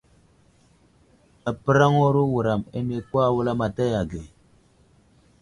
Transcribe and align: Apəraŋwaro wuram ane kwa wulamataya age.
Apəraŋwaro 1.49 2.21
wuram 2.31 2.61
ane 2.77 2.97
kwa 3.07 3.25
wulamataya 3.35 3.97
age. 4.01 4.21